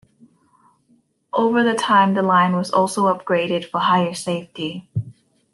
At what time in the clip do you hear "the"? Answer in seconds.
1.63-1.75, 2.15-2.23